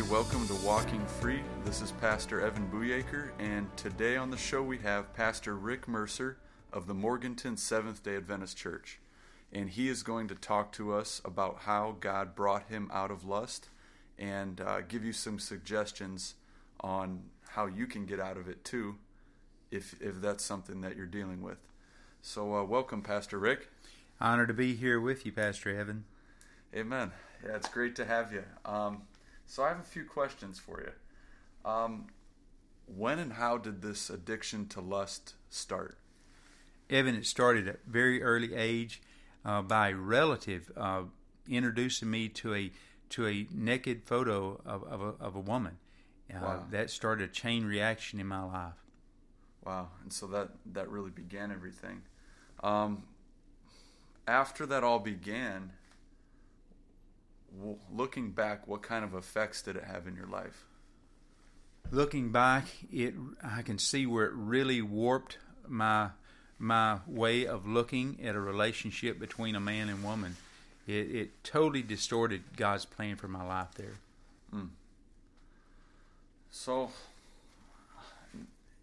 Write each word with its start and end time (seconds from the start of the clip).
everybody. 0.00 0.22
Welcome 0.22 0.48
to 0.48 0.66
Walking 0.66 1.04
Free. 1.06 1.40
This 1.64 1.82
is 1.82 1.92
Pastor 1.92 2.40
Evan 2.40 2.68
Bujeker, 2.70 3.30
and 3.38 3.66
today 3.76 4.16
on 4.16 4.30
the 4.30 4.36
show 4.36 4.62
we 4.62 4.78
have 4.78 5.14
Pastor 5.14 5.56
Rick 5.56 5.88
Mercer 5.88 6.38
of 6.72 6.86
the 6.86 6.94
Morganton 6.94 7.56
Seventh 7.56 8.02
day 8.02 8.16
Adventist 8.16 8.56
Church. 8.56 8.98
And 9.52 9.68
he 9.68 9.88
is 9.88 10.02
going 10.02 10.28
to 10.28 10.34
talk 10.34 10.72
to 10.72 10.94
us 10.94 11.20
about 11.24 11.60
how 11.60 11.96
God 12.00 12.34
brought 12.34 12.68
him 12.68 12.90
out 12.92 13.10
of 13.10 13.24
lust 13.24 13.68
and 14.18 14.60
uh, 14.60 14.80
give 14.82 15.04
you 15.04 15.12
some 15.12 15.38
suggestions 15.38 16.34
on 16.80 17.24
how 17.50 17.66
you 17.66 17.86
can 17.86 18.06
get 18.06 18.20
out 18.20 18.36
of 18.36 18.48
it 18.48 18.64
too, 18.64 18.96
if, 19.70 20.00
if 20.00 20.20
that's 20.20 20.44
something 20.44 20.80
that 20.80 20.96
you're 20.96 21.06
dealing 21.06 21.42
with. 21.42 21.58
So, 22.22 22.54
uh, 22.54 22.64
welcome, 22.64 23.02
Pastor 23.02 23.38
Rick. 23.38 23.68
Honor 24.20 24.46
to 24.46 24.54
be 24.54 24.74
here 24.74 25.00
with 25.00 25.26
you, 25.26 25.32
Pastor 25.32 25.76
Evan. 25.76 26.04
Amen. 26.74 27.10
Yeah, 27.44 27.56
it's 27.56 27.68
great 27.68 27.96
to 27.96 28.04
have 28.04 28.32
you. 28.32 28.44
Um, 28.64 29.02
so 29.50 29.64
I 29.64 29.68
have 29.68 29.80
a 29.80 29.82
few 29.82 30.04
questions 30.04 30.60
for 30.60 30.80
you. 30.80 31.68
Um, 31.68 32.06
when 32.86 33.18
and 33.18 33.32
how 33.32 33.58
did 33.58 33.82
this 33.82 34.08
addiction 34.08 34.68
to 34.68 34.80
lust 34.80 35.34
start? 35.48 35.98
Evan, 36.88 37.16
it 37.16 37.26
started 37.26 37.66
at 37.66 37.80
very 37.84 38.22
early 38.22 38.54
age 38.54 39.02
uh, 39.44 39.62
by 39.62 39.88
a 39.88 39.96
relative 39.96 40.70
uh, 40.76 41.02
introducing 41.48 42.08
me 42.08 42.28
to 42.28 42.54
a 42.54 42.70
to 43.10 43.26
a 43.26 43.48
naked 43.52 44.04
photo 44.04 44.60
of, 44.64 44.84
of, 44.84 45.00
a, 45.00 45.14
of 45.20 45.34
a 45.34 45.40
woman. 45.40 45.78
Uh, 46.32 46.38
wow. 46.40 46.64
That 46.70 46.88
started 46.88 47.28
a 47.28 47.32
chain 47.32 47.64
reaction 47.64 48.20
in 48.20 48.28
my 48.28 48.44
life. 48.44 48.74
Wow, 49.64 49.88
and 50.02 50.12
so 50.12 50.28
that 50.28 50.50
that 50.74 50.88
really 50.88 51.10
began 51.10 51.50
everything. 51.50 52.02
Um, 52.62 53.02
after 54.28 54.64
that 54.66 54.84
all 54.84 55.00
began, 55.00 55.72
looking 57.92 58.30
back, 58.30 58.66
what 58.66 58.82
kind 58.82 59.04
of 59.04 59.14
effects 59.14 59.62
did 59.62 59.76
it 59.76 59.84
have 59.84 60.06
in 60.06 60.16
your 60.16 60.26
life? 60.26 60.64
Looking 61.90 62.30
back, 62.30 62.66
it 62.92 63.14
I 63.42 63.62
can 63.62 63.78
see 63.78 64.06
where 64.06 64.26
it 64.26 64.32
really 64.34 64.82
warped 64.82 65.38
my 65.66 66.10
my 66.58 66.98
way 67.06 67.46
of 67.46 67.66
looking 67.66 68.20
at 68.22 68.34
a 68.34 68.40
relationship 68.40 69.18
between 69.18 69.54
a 69.56 69.60
man 69.60 69.88
and 69.88 70.04
woman. 70.04 70.36
It, 70.86 71.14
it 71.14 71.44
totally 71.44 71.82
distorted 71.82 72.42
God's 72.56 72.84
plan 72.84 73.16
for 73.16 73.28
my 73.28 73.44
life 73.44 73.68
there. 73.76 73.98
Mm. 74.54 74.68
So, 76.50 76.90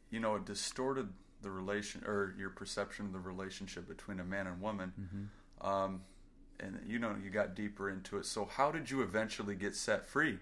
you 0.09 0.19
know, 0.19 0.35
it 0.35 0.45
distorted 0.45 1.09
the 1.41 1.51
relation 1.51 2.03
or 2.05 2.33
your 2.37 2.49
perception 2.49 3.05
of 3.05 3.13
the 3.13 3.19
relationship 3.19 3.87
between 3.87 4.19
a 4.19 4.23
man 4.23 4.47
and 4.47 4.61
woman. 4.61 4.93
Mm-hmm. 4.99 5.67
Um, 5.67 6.01
and 6.59 6.79
you 6.87 6.99
know 6.99 7.15
you 7.23 7.29
got 7.29 7.55
deeper 7.55 7.89
into 7.89 8.17
it. 8.17 8.25
So 8.25 8.45
how 8.45 8.71
did 8.71 8.89
you 8.89 9.01
eventually 9.01 9.55
get 9.55 9.75
set 9.75 10.05
free? 10.05 10.39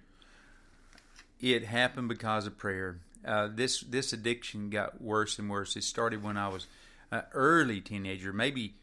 It 1.41 1.65
happened 1.65 2.07
because 2.07 2.47
of 2.47 2.57
prayer. 2.57 2.99
Uh, 3.25 3.49
this 3.53 3.81
this 3.81 4.13
addiction 4.13 4.69
got 4.69 5.01
worse 5.01 5.39
and 5.39 5.49
worse. 5.49 5.75
It 5.75 5.83
started 5.83 6.23
when 6.23 6.37
I 6.37 6.47
was 6.47 6.67
an 7.11 7.23
early 7.33 7.81
teenager, 7.81 8.31
maybe 8.31 8.75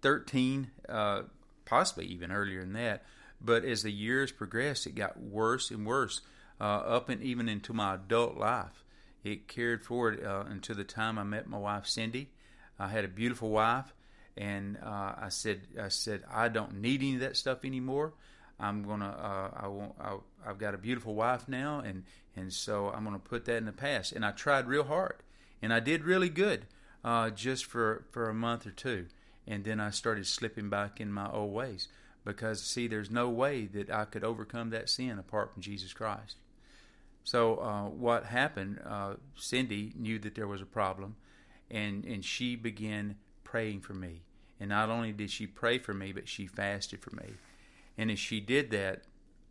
thirteen, 0.00 0.70
uh, 0.88 1.22
possibly 1.64 2.06
even 2.06 2.32
earlier 2.32 2.60
than 2.60 2.72
that. 2.74 3.04
But 3.40 3.64
as 3.64 3.82
the 3.82 3.92
years 3.92 4.30
progressed, 4.32 4.86
it 4.86 4.94
got 4.94 5.20
worse 5.20 5.70
and 5.70 5.84
worse, 5.84 6.20
uh, 6.60 6.64
up 6.64 7.08
and 7.08 7.22
even 7.22 7.48
into 7.48 7.72
my 7.72 7.94
adult 7.94 8.36
life. 8.36 8.84
It 9.24 9.48
carried 9.48 9.84
forward 9.84 10.24
uh, 10.24 10.44
until 10.48 10.76
the 10.76 10.84
time 10.84 11.18
I 11.18 11.24
met 11.24 11.48
my 11.48 11.58
wife 11.58 11.86
Cindy. 11.86 12.30
I 12.78 12.88
had 12.88 13.04
a 13.04 13.08
beautiful 13.08 13.50
wife 13.50 13.92
and 14.36 14.78
uh, 14.82 15.14
I 15.18 15.28
said, 15.28 15.62
I 15.80 15.88
said, 15.88 16.22
I 16.32 16.48
don't 16.48 16.80
need 16.80 17.00
any 17.00 17.14
of 17.14 17.20
that 17.20 17.36
stuff 17.36 17.64
anymore. 17.64 18.14
I'm 18.58 18.84
gonna, 18.84 19.08
uh, 19.08 19.64
I 19.64 19.68
won't, 19.68 19.94
I, 20.00 20.16
have 20.46 20.58
got 20.58 20.74
a 20.74 20.78
beautiful 20.78 21.14
wife 21.14 21.48
now, 21.48 21.80
and 21.80 22.04
and 22.36 22.52
so 22.52 22.88
I'm 22.88 23.04
gonna 23.04 23.18
put 23.18 23.44
that 23.46 23.56
in 23.56 23.66
the 23.66 23.72
past. 23.72 24.12
And 24.12 24.24
I 24.24 24.30
tried 24.30 24.66
real 24.66 24.84
hard, 24.84 25.16
and 25.60 25.72
I 25.72 25.80
did 25.80 26.04
really 26.04 26.28
good, 26.28 26.66
uh, 27.04 27.30
just 27.30 27.64
for 27.64 28.04
for 28.10 28.28
a 28.28 28.34
month 28.34 28.66
or 28.66 28.70
two, 28.70 29.06
and 29.46 29.64
then 29.64 29.80
I 29.80 29.90
started 29.90 30.26
slipping 30.26 30.70
back 30.70 31.00
in 31.00 31.12
my 31.12 31.30
old 31.30 31.52
ways 31.52 31.88
because 32.24 32.62
see, 32.62 32.86
there's 32.86 33.10
no 33.10 33.28
way 33.28 33.66
that 33.66 33.90
I 33.90 34.04
could 34.04 34.24
overcome 34.24 34.70
that 34.70 34.88
sin 34.88 35.18
apart 35.18 35.52
from 35.52 35.62
Jesus 35.62 35.92
Christ. 35.92 36.36
So 37.24 37.56
uh, 37.56 37.84
what 37.84 38.26
happened? 38.26 38.80
Uh, 38.84 39.14
Cindy 39.36 39.92
knew 39.96 40.18
that 40.20 40.34
there 40.34 40.48
was 40.48 40.60
a 40.60 40.66
problem, 40.66 41.16
and 41.70 42.04
and 42.04 42.24
she 42.24 42.56
began 42.56 43.16
praying 43.52 43.82
for 43.82 43.92
me. 43.92 44.22
And 44.58 44.70
not 44.70 44.88
only 44.88 45.12
did 45.12 45.30
she 45.30 45.46
pray 45.46 45.76
for 45.76 45.92
me, 45.92 46.10
but 46.10 46.26
she 46.26 46.46
fasted 46.46 47.02
for 47.02 47.14
me. 47.14 47.34
And 47.98 48.10
as 48.10 48.18
she 48.18 48.40
did 48.40 48.70
that, 48.70 49.02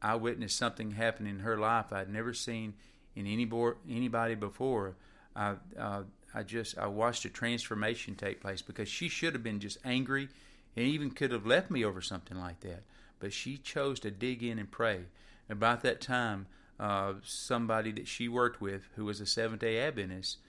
I 0.01 0.15
witnessed 0.15 0.57
something 0.57 0.91
happen 0.91 1.27
in 1.27 1.41
her 1.41 1.55
life 1.55 1.93
I'd 1.93 2.09
never 2.09 2.33
seen 2.33 2.73
in 3.15 3.27
any 3.27 3.45
bo- 3.45 3.75
anybody 3.87 4.33
before. 4.33 4.95
I, 5.35 5.53
uh, 5.77 6.01
I 6.33 6.41
just 6.41 6.79
I 6.79 6.87
watched 6.87 7.25
a 7.25 7.29
transformation 7.29 8.15
take 8.15 8.41
place 8.41 8.63
because 8.63 8.89
she 8.89 9.07
should 9.07 9.33
have 9.33 9.43
been 9.43 9.59
just 9.59 9.77
angry 9.85 10.29
and 10.75 10.87
even 10.87 11.11
could 11.11 11.31
have 11.31 11.45
left 11.45 11.69
me 11.69 11.85
over 11.85 12.01
something 12.01 12.39
like 12.39 12.61
that. 12.61 12.81
But 13.19 13.33
she 13.33 13.57
chose 13.57 13.99
to 13.99 14.09
dig 14.09 14.41
in 14.41 14.57
and 14.57 14.71
pray. 14.71 15.01
About 15.47 15.83
that 15.83 16.01
time, 16.01 16.47
uh, 16.79 17.13
somebody 17.23 17.91
that 17.91 18.07
she 18.07 18.27
worked 18.27 18.61
with, 18.61 18.81
who 18.95 19.05
was 19.05 19.21
a 19.21 19.27
Seventh 19.27 19.61
Day 19.61 19.79
Adventist, 19.79 20.39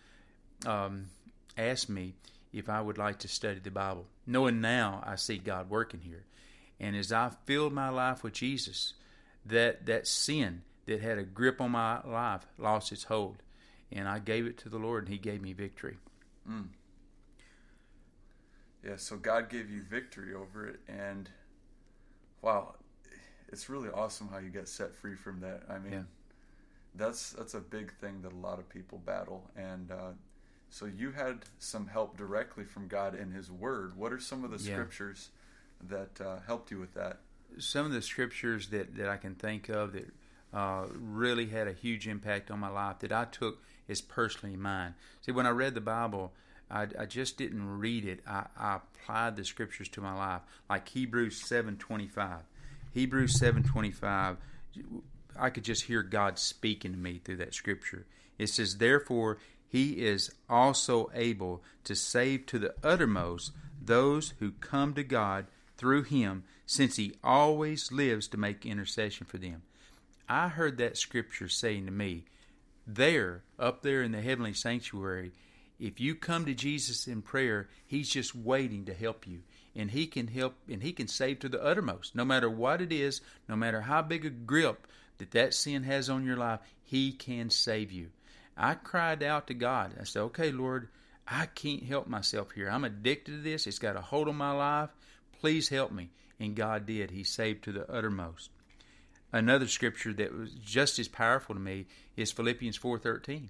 um, 0.65 1.11
asked 1.59 1.91
me 1.91 2.15
if 2.53 2.69
I 2.69 2.81
would 2.81 2.99
like 2.99 3.19
to 3.21 3.29
study 3.29 3.61
the 3.61 3.71
Bible. 3.71 4.07
Knowing 4.27 4.61
now 4.61 5.03
I 5.07 5.17
see 5.17 5.39
God 5.39 5.71
working 5.71 6.01
here. 6.01 6.25
And 6.79 6.97
as 6.97 7.13
I 7.13 7.31
filled 7.47 7.73
my 7.73 7.89
life 7.89 8.23
with 8.23 8.35
Jesus, 8.35 8.95
that, 9.47 9.87
that 9.87 10.07
sin 10.07 10.63
that 10.87 11.01
had 11.01 11.19
a 11.19 11.23
grip 11.23 11.61
on 11.61 11.71
my 11.71 12.03
life 12.03 12.47
lost 12.59 12.93
its 12.93 13.05
hold. 13.05 13.37
And 13.91 14.09
I 14.09 14.19
gave 14.19 14.47
it 14.47 14.59
to 14.59 14.69
the 14.69 14.79
Lord, 14.79 15.05
and 15.05 15.13
He 15.13 15.19
gave 15.19 15.43
me 15.43 15.53
victory. 15.53 15.99
Mm. 16.49 16.69
Yeah, 18.84 18.97
so 18.97 19.17
God 19.17 19.49
gave 19.49 19.71
you 19.71 19.83
victory 19.83 20.34
over 20.34 20.67
it. 20.67 20.81
And 20.89 21.29
wow, 22.41 22.75
it's 23.53 23.69
really 23.69 23.91
awesome 23.91 24.29
how 24.29 24.39
you 24.39 24.49
get 24.49 24.69
set 24.69 24.95
free 24.95 25.15
from 25.15 25.41
that. 25.41 25.63
I 25.69 25.79
mean, 25.79 25.93
yeah. 25.93 26.03
that's 26.97 27.33
that's 27.33 27.55
a 27.55 27.61
big 27.61 27.93
thing 28.01 28.23
that 28.23 28.33
a 28.33 28.37
lot 28.37 28.59
of 28.59 28.69
people 28.69 28.99
battle. 28.99 29.49
And 29.57 29.91
uh, 29.91 30.13
so 30.72 30.87
you 30.87 31.12
had 31.12 31.41
some 31.59 31.87
help 31.87 32.16
directly 32.16 32.65
from 32.65 32.88
God 32.88 33.15
in 33.15 33.31
His 33.31 33.50
Word. 33.50 33.94
What 33.94 34.10
are 34.10 34.19
some 34.19 34.43
of 34.43 34.50
the 34.50 34.56
yeah. 34.56 34.72
scriptures 34.72 35.28
that 35.88 36.19
uh, 36.19 36.37
helped 36.47 36.71
you 36.71 36.78
with 36.78 36.94
that? 36.94 37.19
Some 37.59 37.84
of 37.84 37.93
the 37.93 38.00
scriptures 38.00 38.69
that, 38.69 38.97
that 38.97 39.06
I 39.06 39.19
can 39.19 39.34
think 39.34 39.69
of 39.69 39.93
that 39.93 40.10
uh, 40.55 40.87
really 40.94 41.47
had 41.47 41.69
a 41.69 41.75
huge 41.75 42.09
impact 42.09 42.50
on 42.50 42.59
my 42.59 42.71
life 42.71 43.00
that 43.00 43.12
I 43.12 43.27
took 43.27 43.62
as 43.87 44.00
personally 44.00 44.56
mine. 44.56 44.94
See, 45.21 45.31
when 45.31 45.47
I 45.47 45.50
read 45.50 45.75
the 45.75 45.83
Bible, 45.83 46.33
I, 46.71 46.87
I 46.99 47.04
just 47.04 47.37
didn't 47.37 47.78
read 47.78 48.06
it. 48.06 48.21
I, 48.27 48.47
I, 48.59 48.77
applied 48.77 49.37
the 49.37 49.44
scriptures 49.44 49.91
to 49.91 50.00
my 50.00 50.15
life, 50.15 50.41
like 50.71 50.89
Hebrews 50.89 51.47
seven 51.47 51.77
twenty 51.77 52.09
five. 52.09 52.44
Hebrews 52.94 53.39
seven 53.39 53.62
twenty 53.62 53.91
five. 53.91 54.39
I 55.39 55.50
could 55.50 55.65
just 55.65 55.84
hear 55.84 56.03
God 56.03 56.39
speaking 56.39 56.93
to 56.93 56.99
me 56.99 57.21
through 57.22 57.39
that 57.39 57.53
scripture. 57.53 58.06
It 58.39 58.49
says, 58.49 58.77
"Therefore, 58.78 59.39
he 59.72 60.05
is 60.05 60.31
also 60.50 61.10
able 61.15 61.62
to 61.84 61.97
save 61.97 62.44
to 62.44 62.59
the 62.59 62.75
uttermost 62.84 63.53
those 63.83 64.34
who 64.38 64.50
come 64.50 64.93
to 64.93 65.03
God 65.03 65.47
through 65.78 66.03
him, 66.03 66.44
since 66.66 66.97
he 66.97 67.15
always 67.25 67.91
lives 67.91 68.28
to 68.28 68.37
make 68.37 68.66
intercession 68.66 69.27
for 69.27 69.38
them. 69.38 69.62
I 70.28 70.49
heard 70.49 70.77
that 70.77 70.99
scripture 70.99 71.49
saying 71.49 71.87
to 71.87 71.91
me, 71.91 72.27
there, 72.87 73.44
up 73.59 73.80
there 73.80 74.03
in 74.03 74.13
the 74.13 74.21
heavenly 74.21 74.53
sanctuary, 74.53 75.33
if 75.80 75.98
you 75.98 76.16
come 76.16 76.45
to 76.45 76.54
Jesus 76.54 77.09
in 77.09 77.22
prayer, 77.22 77.71
he's 77.86 78.10
just 78.10 78.34
waiting 78.34 78.84
to 78.84 78.95
help 78.95 79.27
you. 79.27 79.41
And 79.74 79.91
he 79.91 80.07
can 80.07 80.27
help 80.27 80.54
and 80.69 80.83
he 80.83 80.92
can 80.92 81.09
save 81.09 81.39
to 81.41 81.48
the 81.48 81.65
uttermost. 81.65 82.15
No 82.15 82.27
matter 82.27 82.51
what 82.51 82.83
it 82.83 82.92
is, 82.92 83.22
no 83.48 83.57
matter 83.57 83.80
how 83.80 84.03
big 84.03 84.27
a 84.27 84.30
grip 84.30 84.86
that 85.16 85.30
that 85.30 85.54
sin 85.54 85.84
has 85.84 86.10
on 86.10 86.27
your 86.27 86.36
life, 86.36 86.60
he 86.83 87.13
can 87.13 87.48
save 87.48 87.91
you. 87.91 88.10
I 88.62 88.74
cried 88.74 89.24
out 89.24 89.48
to 89.48 89.54
God. 89.54 89.97
I 90.00 90.04
said, 90.04 90.22
okay, 90.22 90.53
Lord, 90.53 90.88
I 91.26 91.47
can't 91.47 91.82
help 91.82 92.06
myself 92.06 92.53
here. 92.53 92.70
I'm 92.70 92.84
addicted 92.84 93.32
to 93.32 93.38
this. 93.38 93.66
It's 93.66 93.80
got 93.80 93.97
a 93.97 94.00
hold 94.00 94.28
on 94.28 94.36
my 94.36 94.53
life. 94.53 94.91
Please 95.41 95.68
help 95.68 95.91
me. 95.91 96.10
And 96.38 96.54
God 96.54 96.86
did. 96.86 97.10
He 97.10 97.24
saved 97.24 97.64
to 97.64 97.72
the 97.72 97.91
uttermost. 97.91 98.50
Another 99.32 99.66
scripture 99.66 100.12
that 100.12 100.32
was 100.32 100.53
just 100.53 101.00
as 101.00 101.09
powerful 101.09 101.56
to 101.56 101.60
me 101.60 101.86
is 102.16 102.30
Philippians 102.30 102.78
4:13. 102.78 103.48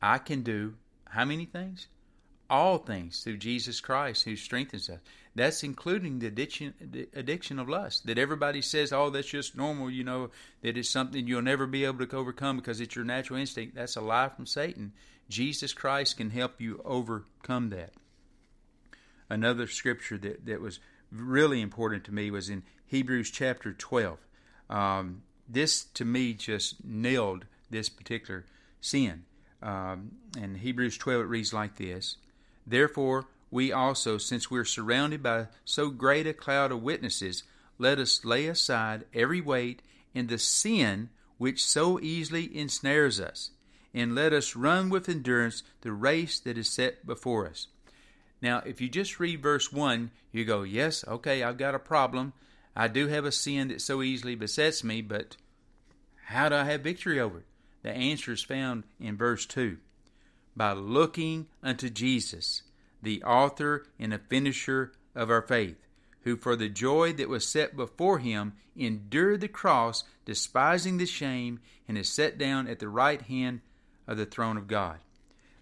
I 0.00 0.18
can 0.18 0.42
do 0.42 0.74
how 1.10 1.24
many 1.26 1.44
things? 1.44 1.88
All 2.50 2.78
things 2.78 3.22
through 3.22 3.36
Jesus 3.38 3.80
Christ 3.80 4.24
who 4.24 4.36
strengthens 4.36 4.88
us. 4.88 5.00
That's 5.34 5.62
including 5.62 6.18
the 6.18 6.26
addiction, 6.26 6.74
the 6.80 7.08
addiction 7.14 7.58
of 7.58 7.68
lust. 7.68 8.06
That 8.06 8.18
everybody 8.18 8.62
says, 8.62 8.92
oh, 8.92 9.10
that's 9.10 9.28
just 9.28 9.56
normal, 9.56 9.90
you 9.90 10.02
know, 10.02 10.30
that 10.62 10.76
it's 10.76 10.90
something 10.90 11.26
you'll 11.26 11.42
never 11.42 11.66
be 11.66 11.84
able 11.84 12.04
to 12.04 12.16
overcome 12.16 12.56
because 12.56 12.80
it's 12.80 12.96
your 12.96 13.04
natural 13.04 13.38
instinct. 13.38 13.74
That's 13.74 13.96
a 13.96 14.00
lie 14.00 14.30
from 14.30 14.46
Satan. 14.46 14.92
Jesus 15.28 15.72
Christ 15.72 16.16
can 16.16 16.30
help 16.30 16.60
you 16.60 16.80
overcome 16.84 17.70
that. 17.70 17.92
Another 19.30 19.66
scripture 19.66 20.16
that, 20.18 20.46
that 20.46 20.60
was 20.60 20.80
really 21.12 21.60
important 21.60 22.04
to 22.04 22.14
me 22.14 22.30
was 22.30 22.48
in 22.48 22.62
Hebrews 22.86 23.30
chapter 23.30 23.72
12. 23.72 24.18
Um, 24.70 25.22
this 25.48 25.84
to 25.94 26.04
me 26.04 26.34
just 26.34 26.84
nailed 26.84 27.44
this 27.70 27.88
particular 27.88 28.44
sin. 28.80 29.24
Um, 29.62 30.12
in 30.36 30.56
Hebrews 30.56 30.98
12, 30.98 31.22
it 31.22 31.24
reads 31.24 31.52
like 31.52 31.76
this 31.76 32.16
Therefore, 32.68 33.26
we 33.50 33.72
also, 33.72 34.18
since 34.18 34.50
we're 34.50 34.66
surrounded 34.66 35.22
by 35.22 35.46
so 35.64 35.88
great 35.88 36.26
a 36.26 36.34
cloud 36.34 36.70
of 36.70 36.82
witnesses, 36.82 37.44
let 37.78 37.98
us 37.98 38.24
lay 38.26 38.46
aside 38.46 39.06
every 39.14 39.40
weight 39.40 39.80
and 40.14 40.28
the 40.28 40.38
sin 40.38 41.08
which 41.38 41.64
so 41.64 41.98
easily 42.00 42.54
ensnares 42.54 43.20
us, 43.20 43.50
and 43.94 44.14
let 44.14 44.34
us 44.34 44.54
run 44.54 44.90
with 44.90 45.08
endurance 45.08 45.62
the 45.80 45.92
race 45.92 46.38
that 46.40 46.58
is 46.58 46.68
set 46.68 47.06
before 47.06 47.46
us. 47.46 47.68
Now, 48.42 48.58
if 48.66 48.80
you 48.80 48.88
just 48.88 49.18
read 49.18 49.42
verse 49.42 49.72
1, 49.72 50.10
you 50.30 50.44
go, 50.44 50.62
Yes, 50.62 51.06
okay, 51.08 51.42
I've 51.42 51.58
got 51.58 51.74
a 51.74 51.78
problem. 51.78 52.34
I 52.76 52.86
do 52.88 53.06
have 53.06 53.24
a 53.24 53.32
sin 53.32 53.68
that 53.68 53.80
so 53.80 54.02
easily 54.02 54.34
besets 54.34 54.84
me, 54.84 55.00
but 55.00 55.36
how 56.26 56.50
do 56.50 56.56
I 56.56 56.64
have 56.64 56.82
victory 56.82 57.18
over 57.18 57.38
it? 57.38 57.46
The 57.82 57.90
answer 57.90 58.32
is 58.32 58.42
found 58.42 58.84
in 59.00 59.16
verse 59.16 59.46
2 59.46 59.78
by 60.58 60.72
looking 60.72 61.46
unto 61.62 61.88
Jesus, 61.88 62.62
the 63.00 63.22
author 63.22 63.86
and 63.98 64.12
the 64.12 64.18
finisher 64.18 64.92
of 65.14 65.30
our 65.30 65.40
faith, 65.40 65.76
who 66.22 66.36
for 66.36 66.56
the 66.56 66.68
joy 66.68 67.12
that 67.12 67.28
was 67.28 67.46
set 67.46 67.76
before 67.76 68.18
him 68.18 68.54
endured 68.76 69.40
the 69.40 69.48
cross, 69.48 70.02
despising 70.24 70.98
the 70.98 71.06
shame, 71.06 71.60
and 71.86 71.96
is 71.96 72.10
set 72.10 72.36
down 72.36 72.66
at 72.66 72.80
the 72.80 72.88
right 72.88 73.22
hand 73.22 73.60
of 74.08 74.16
the 74.16 74.26
throne 74.26 74.56
of 74.56 74.66
God. 74.66 74.98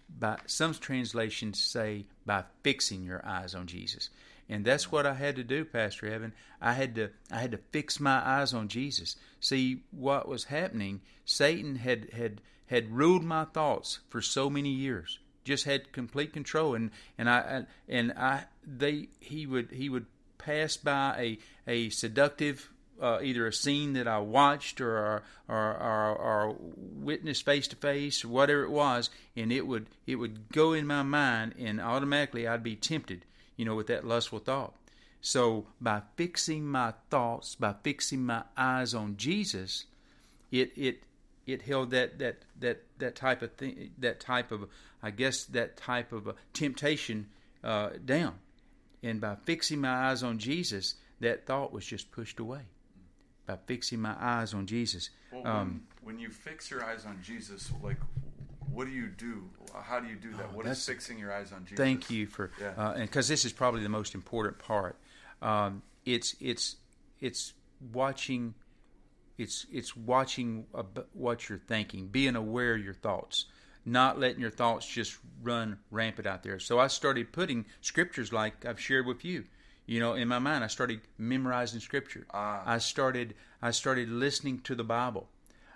By 0.09 0.39
some 0.47 0.73
translations 0.73 1.61
say 1.61 2.07
by 2.25 2.45
fixing 2.63 3.03
your 3.03 3.23
eyes 3.23 3.53
on 3.53 3.67
Jesus. 3.67 4.09
And 4.49 4.65
that's 4.65 4.91
what 4.91 5.05
I 5.05 5.13
had 5.13 5.35
to 5.35 5.43
do, 5.43 5.63
Pastor 5.63 6.07
Evan. 6.07 6.33
I 6.59 6.73
had 6.73 6.95
to 6.95 7.09
I 7.31 7.39
had 7.39 7.51
to 7.51 7.59
fix 7.71 7.99
my 7.99 8.25
eyes 8.25 8.53
on 8.53 8.67
Jesus. 8.67 9.15
See 9.39 9.83
what 9.91 10.27
was 10.27 10.45
happening. 10.45 11.01
Satan 11.25 11.75
had 11.75 12.09
had 12.13 12.41
had 12.67 12.91
ruled 12.91 13.23
my 13.23 13.45
thoughts 13.45 13.99
for 14.09 14.21
so 14.21 14.49
many 14.49 14.69
years. 14.69 15.19
Just 15.43 15.65
had 15.65 15.91
complete 15.91 16.33
control, 16.33 16.75
and 16.75 16.91
and 17.17 17.29
I 17.29 17.65
and 17.87 18.11
I 18.13 18.45
they 18.65 19.09
he 19.19 19.45
would 19.45 19.71
he 19.71 19.89
would 19.89 20.05
pass 20.37 20.75
by 20.77 21.15
a 21.17 21.39
a 21.69 21.89
seductive 21.89 22.69
uh, 23.01 23.19
either 23.21 23.47
a 23.47 23.53
scene 23.53 23.93
that 23.93 24.07
I 24.07 24.19
watched 24.19 24.81
or 24.81 25.23
or, 25.47 25.77
or, 25.77 26.15
or 26.17 26.55
witnessed 26.59 27.45
face 27.45 27.67
to 27.69 27.77
face 27.77 28.25
whatever 28.25 28.63
it 28.63 28.71
was, 28.71 29.09
and 29.37 29.51
it 29.51 29.65
would 29.65 29.87
it 30.05 30.15
would 30.15 30.49
go 30.49 30.73
in 30.73 30.85
my 30.85 31.03
mind, 31.03 31.55
and 31.57 31.79
automatically 31.79 32.45
I'd 32.45 32.63
be 32.63 32.75
tempted 32.75 33.23
you 33.57 33.65
know, 33.65 33.75
with 33.75 33.87
that 33.87 34.05
lustful 34.05 34.39
thought. 34.39 34.73
So 35.19 35.65
by 35.81 36.03
fixing 36.15 36.65
my 36.65 36.93
thoughts, 37.09 37.55
by 37.55 37.73
fixing 37.83 38.23
my 38.25 38.43
eyes 38.55 38.93
on 38.93 39.17
Jesus, 39.17 39.85
it 40.51 40.71
it 40.77 41.03
it 41.47 41.63
held 41.63 41.91
that 41.91 42.19
that 42.19 42.43
that 42.59 42.83
that 42.99 43.15
type 43.15 43.41
of 43.41 43.53
thing, 43.53 43.91
that 43.97 44.19
type 44.19 44.51
of 44.51 44.67
I 45.01 45.11
guess 45.11 45.45
that 45.45 45.77
type 45.77 46.11
of 46.11 46.35
temptation 46.53 47.27
uh, 47.63 47.89
down. 48.03 48.35
And 49.01 49.21
by 49.21 49.35
fixing 49.35 49.81
my 49.81 50.09
eyes 50.09 50.23
on 50.23 50.37
Jesus, 50.37 50.95
that 51.21 51.45
thought 51.45 51.71
was 51.71 51.85
just 51.85 52.11
pushed 52.11 52.39
away. 52.39 52.61
By 53.45 53.57
fixing 53.65 54.01
my 54.01 54.15
eyes 54.19 54.53
on 54.53 54.65
Jesus. 54.65 55.09
Well, 55.31 55.43
when, 55.43 55.51
um, 55.51 55.81
when 56.03 56.19
you 56.19 56.29
fix 56.29 56.69
your 56.69 56.83
eyes 56.83 57.05
on 57.05 57.19
Jesus, 57.23 57.71
like 57.81 57.97
what 58.71 58.85
do 58.85 58.93
you 58.93 59.07
do? 59.07 59.49
How 59.73 59.99
do 59.99 60.07
you 60.07 60.15
do 60.15 60.31
that? 60.33 60.47
Oh, 60.51 60.57
what 60.57 60.67
is 60.67 60.85
fixing 60.85 61.17
your 61.17 61.33
eyes 61.33 61.51
on 61.51 61.63
Jesus? 61.63 61.77
Thank 61.77 62.09
you 62.09 62.27
for, 62.27 62.51
yeah. 62.59 62.73
uh, 62.77 62.93
and 62.93 63.03
because 63.03 63.27
this 63.27 63.45
is 63.45 63.53
probably 63.53 63.81
the 63.81 63.89
most 63.89 64.13
important 64.13 64.59
part. 64.59 64.97
Um, 65.41 65.81
it's 66.05 66.35
it's 66.39 66.75
it's 67.19 67.53
watching, 67.93 68.53
it's 69.37 69.65
it's 69.71 69.95
watching 69.95 70.65
what 71.13 71.47
you're 71.47 71.57
thinking, 71.57 72.07
being 72.07 72.35
aware 72.35 72.75
of 72.75 72.83
your 72.83 72.93
thoughts, 72.93 73.45
not 73.85 74.19
letting 74.19 74.41
your 74.41 74.51
thoughts 74.51 74.87
just 74.87 75.17
run 75.43 75.79
rampant 75.91 76.27
out 76.27 76.43
there. 76.43 76.59
So 76.59 76.79
I 76.79 76.87
started 76.87 77.31
putting 77.31 77.65
scriptures 77.81 78.33
like 78.33 78.65
I've 78.65 78.79
shared 78.79 79.05
with 79.05 79.23
you. 79.23 79.45
You 79.85 80.01
know, 80.01 80.15
in 80.15 80.27
my 80.27 80.39
mind, 80.39 80.63
I 80.63 80.67
started 80.67 81.01
memorizing 81.17 81.79
scripture. 81.79 82.25
Ah. 82.33 82.63
I 82.65 82.79
started 82.79 83.35
I 83.61 83.71
started 83.71 84.09
listening 84.09 84.59
to 84.61 84.75
the 84.75 84.83
Bible. 84.83 85.29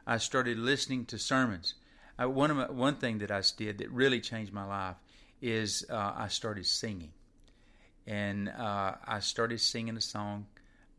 I 0.05 0.17
started 0.17 0.57
listening 0.57 1.05
to 1.05 1.19
sermons. 1.19 1.75
I, 2.17 2.25
one 2.25 2.51
of 2.51 2.57
my, 2.57 2.69
one 2.69 2.95
thing 2.95 3.19
that 3.19 3.31
I 3.31 3.41
did 3.55 3.77
that 3.77 3.89
really 3.91 4.19
changed 4.19 4.51
my 4.51 4.65
life 4.65 4.97
is 5.41 5.85
uh, 5.89 6.13
I 6.15 6.27
started 6.27 6.65
singing, 6.65 7.11
and 8.05 8.49
uh, 8.49 8.95
I 9.05 9.19
started 9.19 9.61
singing 9.61 9.97
a 9.97 10.01
song. 10.01 10.47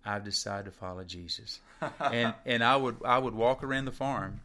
I've 0.04 0.25
decided 0.25 0.66
to 0.66 0.70
follow 0.72 1.04
Jesus, 1.04 1.60
and 2.00 2.34
and 2.46 2.64
I 2.64 2.76
would 2.76 2.96
I 3.04 3.19
would 3.19 3.34
walk 3.34 3.62
around 3.62 3.84
the 3.84 3.93
farm, 3.93 4.40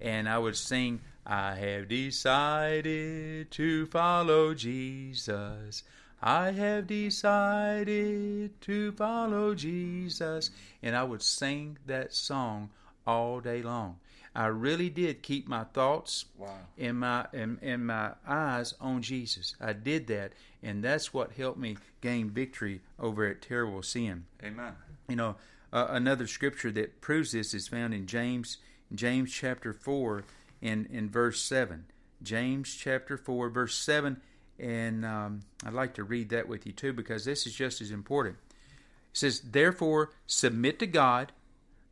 and 0.00 0.28
I 0.28 0.38
would 0.38 0.56
sing. 0.56 1.00
I 1.28 1.56
have 1.56 1.88
decided 1.88 3.50
to 3.50 3.86
follow 3.86 4.54
Jesus. 4.54 5.82
I 6.22 6.52
have 6.52 6.86
decided 6.86 8.60
to 8.62 8.92
follow 8.92 9.54
Jesus. 9.54 10.50
And 10.82 10.96
I 10.96 11.04
would 11.04 11.22
sing 11.22 11.78
that 11.86 12.14
song 12.14 12.70
all 13.06 13.40
day 13.40 13.62
long. 13.62 13.98
I 14.34 14.46
really 14.48 14.90
did 14.90 15.22
keep 15.22 15.48
my 15.48 15.64
thoughts 15.64 16.26
wow. 16.36 16.50
and 16.76 17.00
my 17.00 17.26
and, 17.32 17.58
and 17.62 17.86
my 17.86 18.12
eyes 18.26 18.74
on 18.80 19.00
Jesus. 19.00 19.56
I 19.60 19.72
did 19.72 20.08
that, 20.08 20.34
and 20.62 20.84
that's 20.84 21.14
what 21.14 21.32
helped 21.32 21.58
me 21.58 21.78
gain 22.02 22.28
victory 22.28 22.82
over 22.98 23.26
a 23.26 23.34
terrible 23.34 23.82
sin. 23.82 24.26
Amen. 24.44 24.74
You 25.08 25.16
know, 25.16 25.36
uh, 25.72 25.86
another 25.90 26.26
scripture 26.26 26.70
that 26.72 27.00
proves 27.00 27.32
this 27.32 27.54
is 27.54 27.68
found 27.68 27.94
in 27.94 28.06
James, 28.06 28.58
James 28.94 29.32
chapter 29.32 29.72
four, 29.72 30.24
in 30.60 30.86
in 30.90 31.10
verse 31.10 31.40
seven. 31.40 31.86
James 32.22 32.74
chapter 32.74 33.16
four, 33.16 33.50
verse 33.50 33.74
seven, 33.76 34.20
and 34.58 35.04
um, 35.04 35.40
I'd 35.64 35.74
like 35.74 35.94
to 35.94 36.04
read 36.04 36.30
that 36.30 36.48
with 36.48 36.66
you 36.66 36.72
too 36.72 36.92
because 36.92 37.24
this 37.24 37.46
is 37.46 37.54
just 37.54 37.80
as 37.80 37.90
important. 37.90 38.36
It 38.52 39.18
says, 39.18 39.40
"Therefore, 39.40 40.12
submit 40.26 40.78
to 40.80 40.86
God, 40.86 41.32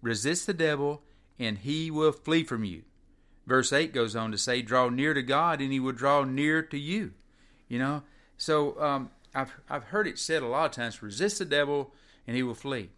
resist 0.02 0.46
the 0.46 0.54
devil." 0.54 1.02
and 1.38 1.58
he 1.58 1.90
will 1.90 2.12
flee 2.12 2.44
from 2.44 2.64
you. 2.64 2.82
Verse 3.46 3.72
8 3.72 3.92
goes 3.92 4.16
on 4.16 4.30
to 4.30 4.38
say, 4.38 4.62
Draw 4.62 4.90
near 4.90 5.14
to 5.14 5.22
God, 5.22 5.60
and 5.60 5.72
he 5.72 5.80
will 5.80 5.92
draw 5.92 6.24
near 6.24 6.62
to 6.62 6.78
you. 6.78 7.12
You 7.68 7.78
know? 7.78 8.02
So 8.36 8.80
um, 8.80 9.10
I've, 9.34 9.52
I've 9.68 9.84
heard 9.84 10.06
it 10.06 10.18
said 10.18 10.42
a 10.42 10.46
lot 10.46 10.66
of 10.66 10.72
times 10.72 11.02
resist 11.02 11.38
the 11.38 11.44
devil, 11.44 11.92
and 12.26 12.36
he 12.36 12.42
will 12.42 12.54
flee. 12.54 12.90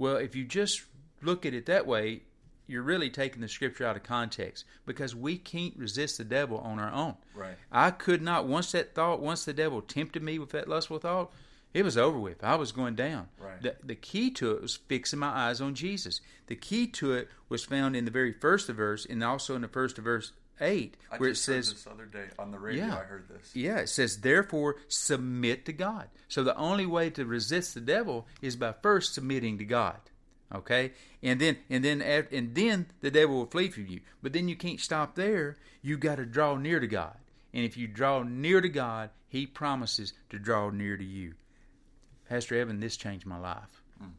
Well, 0.00 0.16
if 0.16 0.34
you 0.34 0.44
just 0.44 0.80
look 1.20 1.44
at 1.44 1.52
it 1.52 1.66
that 1.66 1.86
way, 1.86 2.22
you're 2.66 2.82
really 2.82 3.10
taking 3.10 3.42
the 3.42 3.48
scripture 3.48 3.84
out 3.84 3.96
of 3.96 4.02
context 4.02 4.64
because 4.86 5.14
we 5.14 5.36
can't 5.36 5.76
resist 5.76 6.16
the 6.16 6.24
devil 6.24 6.56
on 6.56 6.78
our 6.78 6.90
own. 6.90 7.16
Right. 7.34 7.56
I 7.70 7.90
could 7.90 8.22
not 8.22 8.46
once 8.46 8.72
that 8.72 8.94
thought, 8.94 9.20
once 9.20 9.44
the 9.44 9.52
devil 9.52 9.82
tempted 9.82 10.22
me 10.22 10.38
with 10.38 10.50
that 10.50 10.68
lustful 10.68 11.00
thought, 11.00 11.30
it 11.74 11.84
was 11.84 11.98
over 11.98 12.18
with. 12.18 12.42
I 12.42 12.54
was 12.54 12.72
going 12.72 12.94
down. 12.94 13.28
Right. 13.38 13.60
The, 13.60 13.76
the 13.84 13.94
key 13.94 14.30
to 14.30 14.52
it 14.52 14.62
was 14.62 14.76
fixing 14.76 15.18
my 15.18 15.28
eyes 15.28 15.60
on 15.60 15.74
Jesus. 15.74 16.22
The 16.46 16.56
key 16.56 16.86
to 16.86 17.12
it 17.12 17.28
was 17.50 17.62
found 17.64 17.94
in 17.94 18.06
the 18.06 18.10
very 18.10 18.32
first 18.32 18.70
verse 18.70 19.04
and 19.04 19.22
also 19.22 19.54
in 19.54 19.60
the 19.60 19.68
first 19.68 19.98
verse 19.98 20.32
8 20.60 20.96
I 21.10 21.16
where 21.16 21.30
it 21.30 21.36
says 21.36 21.72
this 21.72 21.86
other 21.86 22.06
day 22.06 22.26
on 22.38 22.50
the 22.50 22.58
radio 22.58 22.86
yeah, 22.86 22.96
I 22.96 23.04
heard 23.04 23.28
this. 23.28 23.54
Yeah, 23.54 23.78
it 23.78 23.88
says 23.88 24.18
therefore 24.18 24.76
submit 24.88 25.64
to 25.66 25.72
God. 25.72 26.08
So 26.28 26.42
the 26.42 26.56
only 26.56 26.86
way 26.86 27.10
to 27.10 27.24
resist 27.24 27.74
the 27.74 27.80
devil 27.80 28.26
is 28.42 28.56
by 28.56 28.74
first 28.82 29.14
submitting 29.14 29.58
to 29.58 29.64
God. 29.64 29.98
Okay? 30.54 30.92
And 31.22 31.40
then 31.40 31.58
and 31.68 31.84
then 31.84 32.02
and 32.02 32.54
then 32.54 32.86
the 33.00 33.10
devil 33.10 33.36
will 33.36 33.46
flee 33.46 33.68
from 33.68 33.86
you. 33.86 34.00
But 34.22 34.32
then 34.32 34.48
you 34.48 34.56
can't 34.56 34.80
stop 34.80 35.14
there. 35.14 35.58
You 35.82 35.96
got 35.96 36.16
to 36.16 36.26
draw 36.26 36.56
near 36.56 36.80
to 36.80 36.86
God. 36.86 37.16
And 37.52 37.64
if 37.64 37.76
you 37.76 37.88
draw 37.88 38.22
near 38.22 38.60
to 38.60 38.68
God, 38.68 39.10
he 39.28 39.46
promises 39.46 40.12
to 40.30 40.38
draw 40.38 40.70
near 40.70 40.96
to 40.96 41.04
you. 41.04 41.34
Pastor 42.28 42.54
Evan, 42.56 42.80
this 42.80 42.96
changed 42.96 43.26
my 43.26 43.38
life. 43.38 43.82
Mm. 44.02 44.10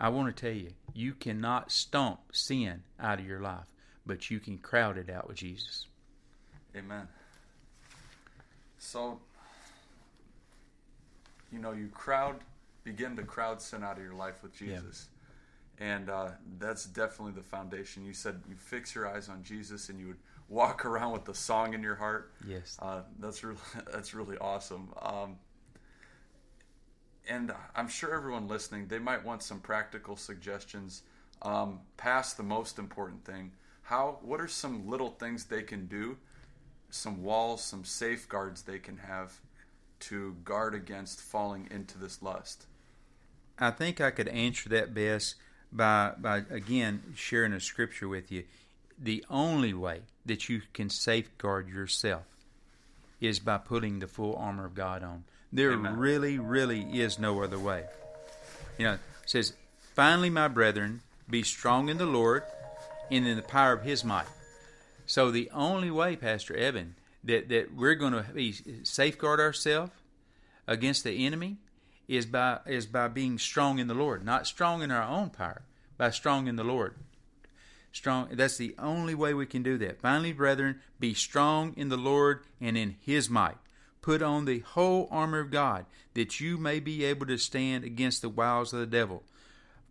I 0.00 0.08
want 0.08 0.34
to 0.34 0.40
tell 0.40 0.56
you, 0.56 0.70
you 0.94 1.12
cannot 1.14 1.70
stomp 1.70 2.20
sin 2.32 2.82
out 2.98 3.18
of 3.18 3.26
your 3.26 3.40
life, 3.40 3.66
but 4.06 4.30
you 4.30 4.40
can 4.40 4.58
crowd 4.58 4.98
it 4.98 5.10
out 5.10 5.28
with 5.28 5.36
Jesus. 5.36 5.86
Amen. 6.76 7.06
So, 8.78 9.20
you 11.52 11.58
know, 11.58 11.72
you 11.72 11.88
crowd, 11.88 12.36
begin 12.84 13.16
to 13.16 13.22
crowd 13.22 13.62
sin 13.62 13.84
out 13.84 13.98
of 13.98 14.02
your 14.02 14.14
life 14.14 14.42
with 14.42 14.56
Jesus. 14.56 15.08
Yeah. 15.78 15.94
And 15.94 16.10
uh, 16.10 16.28
that's 16.58 16.86
definitely 16.86 17.34
the 17.34 17.46
foundation. 17.46 18.04
You 18.04 18.12
said 18.12 18.40
you 18.48 18.56
fix 18.56 18.94
your 18.94 19.06
eyes 19.06 19.28
on 19.28 19.42
Jesus 19.42 19.88
and 19.88 19.98
you 19.98 20.08
would 20.08 20.18
walk 20.48 20.84
around 20.86 21.12
with 21.12 21.24
the 21.24 21.34
song 21.34 21.74
in 21.74 21.82
your 21.82 21.96
heart. 21.96 22.32
Yes. 22.46 22.76
Uh, 22.80 23.02
that's, 23.18 23.44
really, 23.44 23.58
that's 23.92 24.14
really 24.14 24.38
awesome. 24.38 24.88
Um, 25.00 25.36
and 27.28 27.52
I'm 27.76 27.88
sure 27.88 28.14
everyone 28.14 28.48
listening, 28.48 28.88
they 28.88 28.98
might 28.98 29.24
want 29.24 29.42
some 29.42 29.60
practical 29.60 30.16
suggestions 30.16 31.02
um, 31.42 31.80
past 31.96 32.36
the 32.36 32.42
most 32.42 32.78
important 32.78 33.24
thing. 33.24 33.52
How? 33.92 34.16
What 34.22 34.40
are 34.40 34.48
some 34.48 34.88
little 34.88 35.10
things 35.10 35.44
they 35.44 35.60
can 35.60 35.84
do? 35.84 36.16
Some 36.88 37.22
walls, 37.22 37.62
some 37.62 37.84
safeguards 37.84 38.62
they 38.62 38.78
can 38.78 38.96
have 38.96 39.38
to 40.08 40.34
guard 40.44 40.74
against 40.74 41.20
falling 41.20 41.68
into 41.70 41.98
this 41.98 42.22
lust. 42.22 42.64
I 43.58 43.70
think 43.70 44.00
I 44.00 44.10
could 44.10 44.28
answer 44.28 44.70
that 44.70 44.94
best 44.94 45.34
by 45.70 46.12
by 46.16 46.38
again 46.48 47.02
sharing 47.14 47.52
a 47.52 47.60
scripture 47.60 48.08
with 48.08 48.32
you. 48.32 48.44
The 48.98 49.26
only 49.28 49.74
way 49.74 50.00
that 50.24 50.48
you 50.48 50.62
can 50.72 50.88
safeguard 50.88 51.68
yourself 51.68 52.24
is 53.20 53.40
by 53.40 53.58
putting 53.58 53.98
the 53.98 54.08
full 54.08 54.36
armor 54.36 54.64
of 54.64 54.74
God 54.74 55.02
on. 55.02 55.24
There 55.52 55.72
Amen. 55.72 55.98
really, 55.98 56.38
really 56.38 56.80
is 56.98 57.18
no 57.18 57.42
other 57.42 57.58
way. 57.58 57.84
You 58.78 58.86
know, 58.86 58.92
it 58.94 59.00
says, 59.26 59.52
Finally, 59.92 60.30
my 60.30 60.48
brethren, 60.48 61.02
be 61.28 61.42
strong 61.42 61.90
in 61.90 61.98
the 61.98 62.06
Lord 62.06 62.44
and 63.10 63.26
in 63.26 63.36
the 63.36 63.42
power 63.42 63.72
of 63.72 63.82
his 63.82 64.04
might. 64.04 64.26
So 65.06 65.30
the 65.30 65.50
only 65.52 65.90
way, 65.90 66.16
Pastor 66.16 66.56
Evan, 66.56 66.94
that, 67.24 67.48
that 67.48 67.74
we're 67.74 67.94
going 67.94 68.12
to 68.12 68.24
be 68.34 68.54
safeguard 68.82 69.40
ourselves 69.40 69.92
against 70.66 71.04
the 71.04 71.26
enemy 71.26 71.58
is 72.08 72.26
by 72.26 72.58
is 72.66 72.86
by 72.86 73.08
being 73.08 73.38
strong 73.38 73.78
in 73.78 73.86
the 73.86 73.94
Lord, 73.94 74.24
not 74.24 74.46
strong 74.46 74.82
in 74.82 74.90
our 74.90 75.02
own 75.02 75.30
power, 75.30 75.62
by 75.96 76.10
strong 76.10 76.46
in 76.46 76.56
the 76.56 76.64
Lord. 76.64 76.94
Strong 77.92 78.28
that's 78.32 78.56
the 78.56 78.74
only 78.78 79.14
way 79.14 79.34
we 79.34 79.46
can 79.46 79.62
do 79.62 79.76
that. 79.78 80.00
Finally, 80.00 80.32
brethren, 80.32 80.80
be 80.98 81.14
strong 81.14 81.74
in 81.76 81.88
the 81.88 81.96
Lord 81.96 82.40
and 82.60 82.76
in 82.76 82.96
his 83.00 83.28
might. 83.28 83.58
Put 84.00 84.22
on 84.22 84.46
the 84.46 84.60
whole 84.60 85.08
armor 85.10 85.38
of 85.38 85.50
God, 85.50 85.86
that 86.14 86.40
you 86.40 86.58
may 86.58 86.80
be 86.80 87.04
able 87.04 87.26
to 87.26 87.38
stand 87.38 87.84
against 87.84 88.20
the 88.20 88.28
wiles 88.28 88.72
of 88.72 88.80
the 88.80 88.86
devil. 88.86 89.22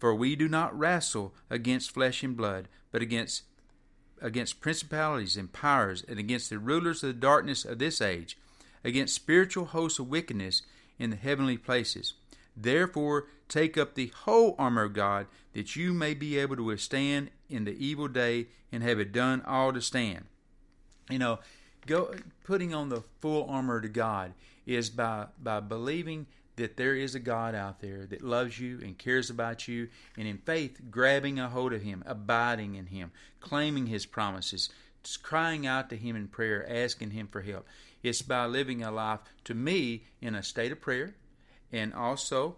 For 0.02 0.16
we 0.16 0.36
do 0.36 0.48
not 0.48 0.76
wrestle 0.78 1.32
against 1.48 1.92
flesh 1.92 2.24
and 2.24 2.36
blood, 2.36 2.68
but 2.92 3.04
against 3.04 3.44
against 4.20 4.60
principalities 4.60 5.38
and 5.38 5.54
powers, 5.54 6.04
and 6.08 6.18
against 6.18 6.50
the 6.50 6.58
rulers 6.58 7.04
of 7.04 7.08
the 7.10 7.20
darkness 7.20 7.64
of 7.66 7.78
this 7.78 8.02
age, 8.02 8.36
against 8.84 9.14
spiritual 9.14 9.66
hosts 9.66 10.00
of 10.00 10.10
wickedness 10.10 10.64
in 10.98 11.12
the 11.12 11.16
heavenly 11.16 11.56
places. 11.56 12.16
Therefore, 12.58 13.28
take 13.48 13.78
up 13.78 13.94
the 13.94 14.12
whole 14.24 14.56
armor 14.58 14.86
of 14.86 14.94
God, 14.94 15.28
that 15.54 15.76
you 15.76 15.94
may 15.94 16.16
be 16.16 16.36
able 16.40 16.56
to 16.56 16.64
withstand 16.64 17.30
in 17.48 17.66
the 17.66 17.78
evil 17.78 18.08
day, 18.08 18.48
and 18.72 18.82
have 18.82 19.00
it 19.00 19.12
done 19.12 19.44
all 19.46 19.72
to 19.72 19.82
stand. 19.82 20.26
You 21.12 21.20
know, 21.20 21.40
go 21.86 22.16
putting 22.44 22.74
on 22.74 22.90
the 22.90 23.04
full 23.20 23.48
armor 23.48 23.80
to 23.80 23.90
God 23.90 24.34
is 24.66 24.90
by 24.90 25.28
by 25.42 25.60
believing 25.60 26.26
that 26.62 26.78
there 26.78 26.96
is 26.96 27.16
a 27.16 27.20
God 27.20 27.56
out 27.56 27.80
there 27.80 28.06
that 28.06 28.22
loves 28.22 28.60
you 28.60 28.80
and 28.84 28.96
cares 28.96 29.32
about 29.32 29.68
you, 29.68 29.90
and 30.16 30.28
in 30.28 30.38
faith, 30.38 30.80
grabbing 30.92 31.40
a 31.40 31.50
hold 31.50 31.74
of 31.74 31.82
Him, 31.82 32.04
abiding 32.06 32.76
in 32.76 32.86
Him, 32.86 33.12
claiming 33.40 33.88
His 33.88 34.06
promises, 34.06 34.70
crying 35.24 35.66
out 35.66 35.90
to 35.90 35.98
Him 35.98 36.16
in 36.16 36.28
prayer, 36.28 36.64
asking 36.70 37.12
Him 37.12 37.28
for 37.28 37.42
help. 37.42 37.66
It's 38.04 38.22
by 38.22 38.46
living 38.46 38.84
a 38.84 38.92
life, 38.92 39.22
to 39.46 39.56
me, 39.56 40.04
in 40.22 40.36
a 40.36 40.44
state 40.44 40.72
of 40.72 40.80
prayer, 40.80 41.16
and 41.72 41.96
also 41.96 42.58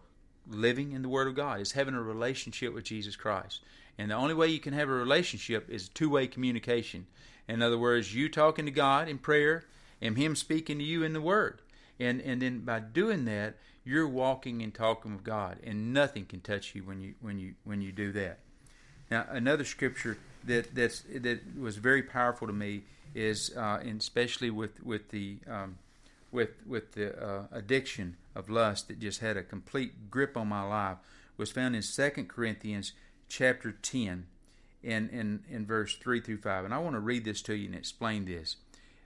living 0.50 0.91
in 0.91 1.01
the 1.01 1.07
Word 1.07 1.29
of 1.29 1.36
God. 1.36 1.62
Is 1.62 1.72
having 1.72 1.95
a 1.95 2.01
relationship 2.01 2.74
with 2.74 2.83
Jesus 2.83 3.15
Christ. 3.15 3.62
And 3.98 4.12
the 4.12 4.15
only 4.15 4.33
way 4.33 4.50
you 4.50 4.60
can 4.60 4.74
have 4.74 4.89
a 4.89 4.93
relationship 4.93 5.69
is 5.69 5.88
two 5.88 6.10
way 6.10 6.27
communication. 6.27 7.07
In 7.48 7.62
other 7.62 7.77
words, 7.77 8.13
you 8.13 8.27
talking 8.27 8.65
to 8.65 8.72
God 8.72 9.07
in 9.07 9.17
prayer 9.17 9.63
and 10.01 10.17
Him 10.17 10.36
speaking 10.36 10.79
to 10.79 10.83
you 10.83 11.03
in 11.03 11.13
the 11.13 11.22
Word. 11.22 11.62
And, 12.00 12.19
and 12.22 12.41
then 12.41 12.60
by 12.60 12.79
doing 12.79 13.24
that, 13.25 13.55
you're 13.85 14.07
walking 14.07 14.61
and 14.61 14.73
talking 14.73 15.13
with 15.13 15.23
God, 15.23 15.57
and 15.63 15.93
nothing 15.93 16.25
can 16.25 16.41
touch 16.41 16.73
you 16.75 16.83
when 16.83 17.01
you 17.01 17.15
when 17.21 17.39
you 17.39 17.55
when 17.63 17.81
you 17.81 17.91
do 17.91 18.11
that. 18.13 18.39
Now, 19.11 19.25
another 19.29 19.65
scripture 19.65 20.17
that 20.45 20.73
that's 20.73 21.03
that 21.13 21.41
was 21.59 21.77
very 21.77 22.03
powerful 22.03 22.47
to 22.47 22.53
me 22.53 22.83
is, 23.13 23.51
uh, 23.55 23.79
and 23.81 23.99
especially 23.99 24.49
with 24.49 24.83
with 24.83 25.09
the 25.09 25.37
um, 25.47 25.77
with 26.31 26.51
with 26.65 26.93
the 26.93 27.21
uh, 27.21 27.43
addiction 27.51 28.15
of 28.35 28.49
lust 28.49 28.87
that 28.87 28.99
just 28.99 29.19
had 29.19 29.37
a 29.37 29.43
complete 29.43 30.09
grip 30.09 30.37
on 30.37 30.47
my 30.47 30.63
life, 30.63 30.97
was 31.37 31.51
found 31.51 31.75
in 31.75 31.81
Second 31.81 32.29
Corinthians 32.29 32.93
chapter 33.27 33.71
ten, 33.71 34.27
in 34.81 35.09
in 35.09 35.43
in 35.49 35.65
verse 35.65 35.95
three 35.95 36.21
through 36.21 36.37
five. 36.37 36.63
And 36.63 36.73
I 36.73 36.77
want 36.79 36.95
to 36.95 37.01
read 37.01 37.25
this 37.25 37.41
to 37.43 37.53
you 37.53 37.67
and 37.67 37.75
explain 37.75 38.25
this. 38.25 38.55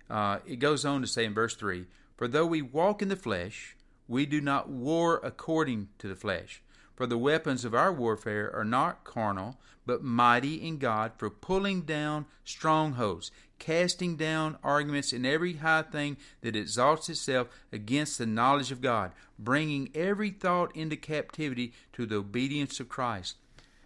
Uh, 0.09 0.39
it 0.45 0.57
goes 0.57 0.85
on 0.85 1.01
to 1.01 1.07
say 1.07 1.25
in 1.25 1.33
verse 1.33 1.55
three, 1.55 1.87
"For 2.15 2.27
though 2.27 2.45
we 2.45 2.61
walk 2.61 3.01
in 3.01 3.09
the 3.09 3.15
flesh." 3.15 3.73
We 4.07 4.25
do 4.25 4.41
not 4.41 4.69
war 4.69 5.19
according 5.23 5.89
to 5.99 6.07
the 6.07 6.15
flesh. 6.15 6.61
For 6.95 7.05
the 7.05 7.17
weapons 7.17 7.63
of 7.63 7.75
our 7.75 7.93
warfare 7.93 8.51
are 8.55 8.65
not 8.65 9.03
carnal, 9.03 9.59
but 9.85 10.03
mighty 10.03 10.55
in 10.55 10.79
God 10.79 11.11
for 11.17 11.29
pulling 11.29 11.81
down 11.83 12.25
strongholds, 12.43 13.31
casting 13.59 14.15
down 14.15 14.57
arguments 14.63 15.13
and 15.13 15.25
every 15.25 15.53
high 15.53 15.83
thing 15.83 16.17
that 16.41 16.55
exalts 16.55 17.07
itself 17.07 17.49
against 17.71 18.17
the 18.17 18.25
knowledge 18.25 18.71
of 18.71 18.81
God, 18.81 19.11
bringing 19.37 19.89
every 19.93 20.31
thought 20.31 20.75
into 20.75 20.95
captivity 20.95 21.73
to 21.93 22.05
the 22.05 22.15
obedience 22.15 22.79
of 22.79 22.89
Christ. 22.89 23.35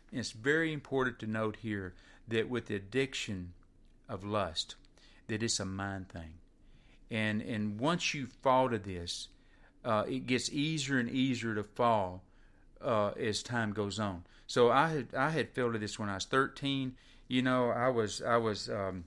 And 0.09 0.19
it's 0.19 0.31
very 0.31 0.71
important 0.71 1.19
to 1.19 1.27
note 1.27 1.57
here 1.57 1.93
that 2.27 2.49
with 2.49 2.67
the 2.67 2.75
addiction 2.75 3.53
of 4.07 4.23
lust, 4.23 4.75
that 5.27 5.43
it's 5.43 5.59
a 5.59 5.65
mind 5.65 6.09
thing. 6.09 6.35
And 7.09 7.41
and 7.41 7.77
once 7.79 8.13
you 8.13 8.27
fall 8.41 8.69
to 8.69 8.79
this, 8.79 9.27
uh, 9.83 10.03
it 10.07 10.25
gets 10.27 10.49
easier 10.51 10.99
and 10.99 11.09
easier 11.09 11.55
to 11.55 11.63
fall 11.63 12.23
uh, 12.81 13.11
as 13.19 13.41
time 13.43 13.71
goes 13.73 13.99
on. 13.99 14.23
So 14.47 14.69
I 14.71 14.89
had 14.89 15.15
I 15.15 15.29
had 15.29 15.49
felt 15.51 15.79
this 15.79 15.97
when 15.99 16.09
I 16.09 16.15
was 16.15 16.25
13. 16.25 16.95
You 17.27 17.41
know, 17.41 17.69
I 17.69 17.89
was 17.89 18.21
I 18.21 18.37
was 18.37 18.69
um, 18.69 19.05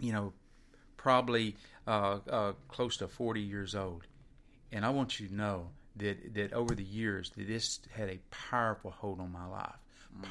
you 0.00 0.12
know 0.12 0.32
probably 0.96 1.56
uh, 1.86 2.18
uh, 2.30 2.52
close 2.68 2.96
to 2.98 3.08
40 3.08 3.40
years 3.40 3.74
old, 3.74 4.06
and 4.72 4.84
I 4.84 4.90
want 4.90 5.20
you 5.20 5.28
to 5.28 5.34
know 5.34 5.68
that 5.96 6.34
that 6.34 6.52
over 6.52 6.74
the 6.74 6.84
years 6.84 7.30
that 7.36 7.46
this 7.46 7.80
had 7.90 8.08
a 8.10 8.18
powerful 8.30 8.90
hold 8.90 9.20
on 9.20 9.32
my 9.32 9.46
life. 9.46 9.76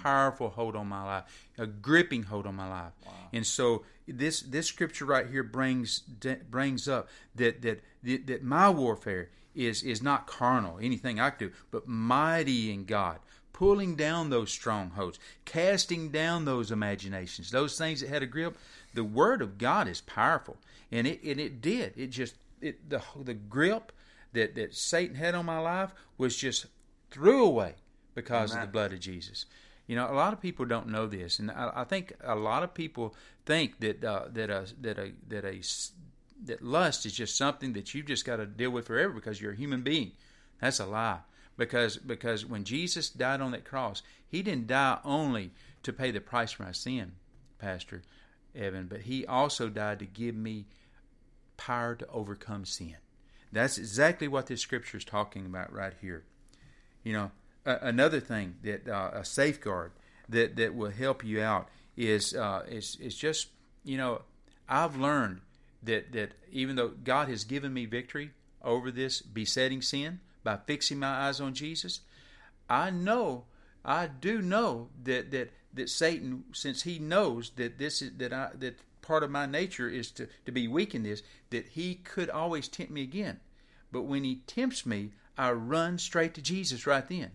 Powerful 0.04 0.50
hold 0.50 0.76
on 0.76 0.88
my 0.88 1.04
life, 1.06 1.48
a 1.58 1.66
gripping 1.66 2.24
hold 2.24 2.46
on 2.46 2.56
my 2.56 2.68
life, 2.68 2.92
Wow. 3.06 3.14
and 3.32 3.46
so 3.48 3.86
this 4.08 4.42
this 4.42 4.68
scripture 4.68 5.06
right 5.06 5.28
here 5.30 5.44
brings 5.44 6.00
brings 6.50 6.90
up 6.90 7.08
that 7.36 7.62
that, 7.62 7.82
that 8.04 8.44
my 8.44 8.70
warfare 8.70 9.30
is 9.58 9.84
is 9.84 10.02
not 10.02 10.28
carnal, 10.28 10.80
anything 10.82 11.20
I 11.20 11.32
can 11.32 11.50
do, 11.50 11.56
but 11.72 11.88
mighty 11.88 12.72
in 12.72 12.86
God, 12.86 13.20
pulling 13.54 13.96
down 13.96 14.30
those 14.30 14.52
strongholds, 14.52 15.20
casting 15.46 16.10
down 16.10 16.46
those 16.46 16.72
imaginations, 16.72 17.52
those 17.52 17.78
things 17.78 18.02
that 18.02 18.10
had 18.10 18.24
a 18.24 18.28
grip. 18.28 18.58
The 18.94 19.04
Word 19.04 19.42
of 19.42 19.58
God 19.58 19.88
is 19.88 20.02
powerful, 20.02 20.58
and 20.92 21.08
it 21.08 21.24
and 21.24 21.40
it 21.40 21.62
did. 21.62 21.94
It 21.98 22.08
just 22.08 22.36
it 22.62 22.90
the 22.90 23.02
the 23.20 23.34
grip 23.34 23.92
that 24.34 24.56
that 24.56 24.76
Satan 24.76 25.16
had 25.16 25.36
on 25.36 25.46
my 25.46 25.60
life 25.60 25.94
was 26.18 26.38
just 26.38 26.68
threw 27.10 27.44
away 27.44 27.76
because 28.14 28.52
Amen. 28.52 28.64
of 28.64 28.68
the 28.70 28.72
blood 28.72 28.94
of 28.94 29.00
Jesus. 29.00 29.46
You 29.88 29.96
know, 29.96 30.12
a 30.12 30.14
lot 30.14 30.34
of 30.34 30.42
people 30.42 30.66
don't 30.66 30.90
know 30.90 31.08
this, 31.08 31.40
and 31.40 31.50
I, 31.50 31.72
I 31.78 31.84
think 31.86 32.14
a 32.22 32.36
lot 32.36 32.62
of 32.62 32.74
people 32.74 33.16
think 33.46 33.80
that 33.80 34.04
uh, 34.04 34.26
that 34.34 34.50
a 34.50 34.66
that 34.82 35.00
a 35.00 35.14
that 35.30 35.46
a 35.46 35.62
that 36.46 36.64
lust 36.64 37.06
is 37.06 37.14
just 37.14 37.36
something 37.36 37.74
that 37.74 37.94
you've 37.94 38.06
just 38.06 38.26
got 38.26 38.38
to 38.38 38.46
deal 38.46 38.70
with 38.70 38.88
forever 38.88 39.14
because 39.14 39.42
you're 39.42 39.54
a 39.54 39.58
human 39.58 39.82
being. 39.82 40.12
That's 40.62 40.80
a 40.80 40.86
lie. 40.86 41.20
Because 41.58 41.98
because 41.98 42.46
when 42.46 42.64
Jesus 42.64 43.10
died 43.10 43.42
on 43.42 43.52
that 43.52 43.66
cross, 43.66 44.04
he 44.28 44.44
didn't 44.44 44.68
die 44.68 45.00
only 45.04 45.52
to 45.84 45.92
pay 45.92 46.12
the 46.12 46.22
price 46.22 46.52
for 46.52 46.64
my 46.64 46.72
sin, 46.72 47.14
Pastor 47.58 48.04
Evan, 48.56 48.88
but 48.88 49.02
he 49.02 49.26
also 49.26 49.70
died 49.70 50.00
to 50.00 50.06
give 50.06 50.36
me 50.36 50.66
power 51.58 51.96
to 51.96 52.08
overcome 52.10 52.66
sin. 52.66 52.96
That's 53.52 53.78
exactly 53.78 54.28
what 54.28 54.48
this 54.48 54.62
scripture 54.62 54.98
is 54.98 55.06
talking 55.06 55.46
about 55.46 55.74
right 55.74 55.94
here. 56.00 56.26
You 57.04 57.14
know, 57.14 57.32
another 57.66 58.20
thing 58.20 58.56
that 58.64 58.88
uh, 58.88 59.12
a 59.14 59.26
safeguard 59.26 59.94
that 60.30 60.56
that 60.58 60.76
will 60.76 60.92
help 60.92 61.24
you 61.24 61.42
out 61.42 61.70
is 61.96 62.36
uh, 62.36 62.64
is 62.68 62.98
is 63.02 63.16
just 63.16 63.48
you 63.84 63.98
know 63.98 64.22
I've 64.70 64.98
learned 64.98 65.42
that 65.84 66.12
that 66.14 66.34
even 66.52 66.76
though 66.76 66.90
God 66.90 67.30
has 67.30 67.44
given 67.44 67.74
me 67.74 67.86
victory 67.86 68.32
over 68.64 68.92
this 68.92 69.22
besetting 69.22 69.82
sin 69.82 70.20
by 70.44 70.58
fixing 70.66 71.00
my 71.00 71.28
eyes 71.28 71.40
on 71.40 71.54
Jesus, 71.54 72.02
I 72.70 72.90
know 72.90 73.46
I 73.86 74.08
do 74.08 74.42
know 74.42 74.90
that 75.04 75.32
that 75.32 75.52
that 75.74 75.90
Satan, 75.90 76.44
since 76.54 76.84
he 76.84 77.00
knows 77.00 77.52
that 77.52 77.78
this 77.78 78.02
is 78.02 78.12
that 78.18 78.34
I 78.34 78.50
that 78.56 78.80
part 79.02 79.24
of 79.24 79.32
my 79.32 79.46
nature 79.46 79.90
is 79.90 80.12
to 80.12 80.28
to 80.46 80.52
be 80.52 80.68
weak 80.68 80.94
in 80.94 81.04
this, 81.04 81.24
that 81.50 81.70
he 81.70 81.96
could 81.96 82.30
always 82.30 82.68
tempt 82.68 82.92
me 82.92 83.02
again. 83.02 83.40
But 83.92 84.04
when 84.04 84.24
he 84.24 84.42
tempts 84.48 84.86
me, 84.86 85.12
I 85.38 85.52
run 85.52 85.98
straight 85.98 86.34
to 86.34 86.42
Jesus 86.42 86.86
right 86.86 87.08
then. 87.08 87.32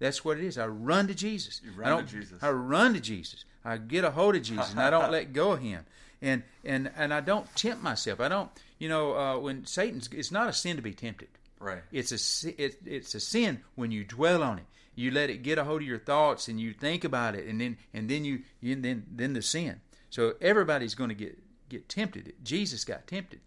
That's 0.00 0.24
what 0.24 0.38
it 0.38 0.44
is. 0.44 0.58
I 0.58 0.66
run 0.66 1.06
to 1.06 1.14
Jesus. 1.14 1.60
You 1.64 1.70
I 1.76 1.78
run 1.78 1.90
don't, 1.90 2.08
to 2.08 2.20
Jesus. 2.20 2.42
I 2.42 2.50
run 2.50 2.94
to 2.94 3.00
Jesus. 3.00 3.44
I 3.64 3.76
get 3.76 4.04
a 4.04 4.10
hold 4.10 4.34
of 4.34 4.42
Jesus, 4.42 4.72
and 4.72 4.80
I 4.80 4.90
don't 4.90 5.10
let 5.12 5.32
go 5.32 5.52
of 5.52 5.60
Him. 5.60 5.86
And 6.22 6.42
and 6.64 6.90
and 6.96 7.12
I 7.12 7.20
don't 7.20 7.54
tempt 7.56 7.82
myself. 7.82 8.20
I 8.20 8.28
don't. 8.28 8.50
You 8.78 8.88
know, 8.88 9.16
uh, 9.16 9.38
when 9.38 9.66
Satan's, 9.66 10.08
it's 10.12 10.32
not 10.32 10.48
a 10.48 10.52
sin 10.52 10.76
to 10.76 10.82
be 10.82 10.92
tempted. 10.92 11.28
Right. 11.58 11.82
It's 11.92 12.12
a 12.12 12.62
it, 12.62 12.78
it's 12.84 13.14
a 13.14 13.20
sin 13.20 13.60
when 13.74 13.90
you 13.90 14.04
dwell 14.04 14.42
on 14.42 14.58
it. 14.58 14.66
You 14.94 15.10
let 15.10 15.30
it 15.30 15.42
get 15.42 15.58
a 15.58 15.64
hold 15.64 15.82
of 15.82 15.88
your 15.88 15.98
thoughts, 15.98 16.48
and 16.48 16.60
you 16.60 16.72
think 16.72 17.04
about 17.04 17.34
it, 17.34 17.46
and 17.46 17.60
then 17.60 17.78
and 17.92 18.08
then 18.08 18.24
you, 18.24 18.42
you 18.60 18.74
then 18.76 19.04
then 19.10 19.32
the 19.32 19.42
sin. 19.42 19.80
So 20.10 20.34
everybody's 20.40 20.94
going 20.94 21.08
to 21.08 21.14
get 21.14 21.38
get 21.68 21.88
tempted. 21.88 22.32
Jesus 22.42 22.84
got 22.84 23.06
tempted, 23.06 23.40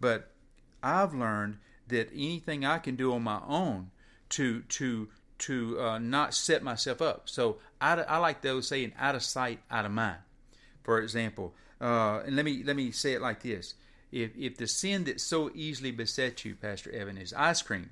but 0.00 0.32
I've 0.82 1.14
learned 1.14 1.58
that 1.88 2.10
anything 2.12 2.64
I 2.64 2.78
can 2.78 2.96
do 2.96 3.12
on 3.12 3.22
my 3.22 3.40
own 3.46 3.90
to 4.30 4.62
to 4.62 5.08
to 5.38 5.80
uh, 5.80 5.98
not 5.98 6.34
set 6.34 6.62
myself 6.62 7.00
up. 7.00 7.28
So 7.28 7.58
I, 7.80 7.94
I 7.94 8.18
like 8.18 8.42
those 8.42 8.68
saying 8.68 8.92
out 8.98 9.14
of 9.14 9.22
sight, 9.22 9.60
out 9.70 9.84
of 9.84 9.92
mind. 9.92 10.18
For 10.82 11.00
example, 11.00 11.54
uh, 11.80 12.22
and 12.26 12.36
let 12.36 12.44
me 12.44 12.62
let 12.64 12.76
me 12.76 12.90
say 12.90 13.12
it 13.12 13.22
like 13.22 13.42
this: 13.42 13.74
if 14.10 14.36
if 14.36 14.56
the 14.56 14.66
sin 14.66 15.04
that 15.04 15.20
so 15.20 15.50
easily 15.54 15.90
besets 15.90 16.44
you, 16.44 16.54
Pastor 16.54 16.90
Evan, 16.92 17.18
is 17.18 17.32
ice 17.34 17.62
cream, 17.62 17.90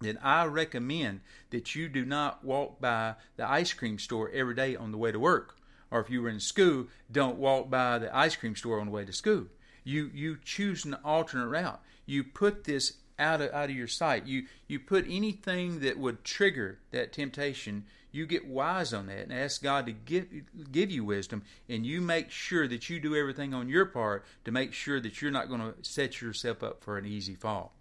then 0.00 0.18
I 0.22 0.44
recommend 0.44 1.20
that 1.50 1.74
you 1.74 1.88
do 1.88 2.04
not 2.04 2.44
walk 2.44 2.80
by 2.80 3.14
the 3.36 3.48
ice 3.48 3.72
cream 3.72 3.98
store 3.98 4.30
every 4.32 4.54
day 4.54 4.76
on 4.76 4.92
the 4.92 4.98
way 4.98 5.12
to 5.12 5.18
work. 5.18 5.56
Or 5.90 6.00
if 6.00 6.10
you 6.10 6.22
were 6.22 6.28
in 6.28 6.40
school, 6.40 6.88
don't 7.10 7.38
walk 7.38 7.70
by 7.70 7.98
the 7.98 8.14
ice 8.14 8.34
cream 8.34 8.56
store 8.56 8.80
on 8.80 8.86
the 8.86 8.92
way 8.92 9.04
to 9.04 9.12
school. 9.12 9.46
You 9.84 10.10
you 10.12 10.38
choose 10.44 10.84
an 10.84 10.94
alternate 11.04 11.48
route. 11.48 11.80
You 12.06 12.24
put 12.24 12.64
this 12.64 12.94
out 13.18 13.40
of 13.40 13.52
out 13.52 13.70
of 13.70 13.76
your 13.76 13.88
sight. 13.88 14.26
You 14.26 14.44
you 14.68 14.78
put 14.78 15.04
anything 15.08 15.80
that 15.80 15.98
would 15.98 16.24
trigger 16.24 16.78
that 16.90 17.12
temptation. 17.12 17.84
You 18.12 18.26
get 18.26 18.46
wise 18.46 18.94
on 18.94 19.06
that 19.08 19.24
and 19.24 19.32
ask 19.32 19.62
God 19.62 19.86
to 19.86 19.92
give 19.92 20.26
give 20.72 20.90
you 20.90 21.04
wisdom, 21.04 21.42
and 21.68 21.84
you 21.84 22.00
make 22.00 22.30
sure 22.30 22.66
that 22.66 22.88
you 22.88 22.98
do 23.00 23.14
everything 23.14 23.52
on 23.52 23.68
your 23.68 23.86
part 23.86 24.24
to 24.44 24.52
make 24.52 24.72
sure 24.72 25.00
that 25.00 25.20
you're 25.20 25.30
not 25.30 25.48
going 25.48 25.60
to 25.60 25.74
set 25.82 26.20
yourself 26.20 26.62
up 26.62 26.82
for 26.82 26.96
an 26.98 27.04
easy 27.04 27.34
fall. 27.34 27.74